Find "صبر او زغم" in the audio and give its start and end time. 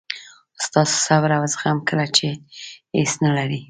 1.07-1.77